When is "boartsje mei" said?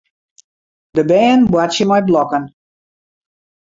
1.51-2.03